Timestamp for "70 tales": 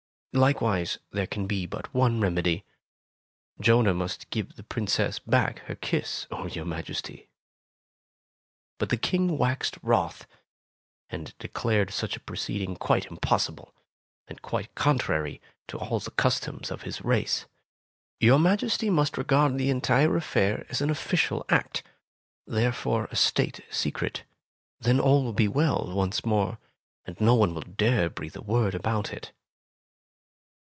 20.07-20.23